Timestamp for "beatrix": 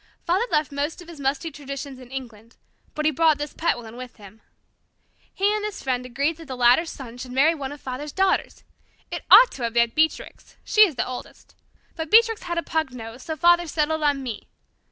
9.91-10.57, 12.09-12.41